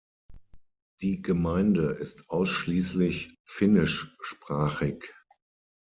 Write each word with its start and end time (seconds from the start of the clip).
Die 1.01 1.21
Gemeinde 1.21 1.91
ist 1.91 2.31
ausschließlich 2.31 3.37
finnischsprachig. 3.45 5.13